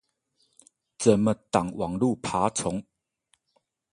[0.97, 2.83] 怎麼擋網路爬蟲？